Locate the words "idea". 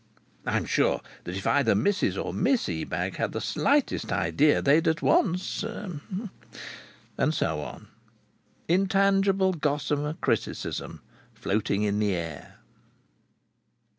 4.11-4.59